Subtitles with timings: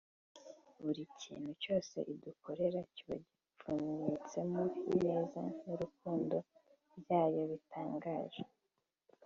[0.83, 6.35] buri kintu cyose idukorera kiba gipfunyitsemo ineza n’urukundo
[7.01, 8.43] byayo bitangaje